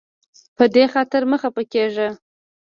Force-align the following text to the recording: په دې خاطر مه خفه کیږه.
په 0.57 0.63
دې 0.75 0.85
خاطر 0.93 1.21
مه 1.29 1.37
خفه 1.41 1.63
کیږه. 1.73 2.07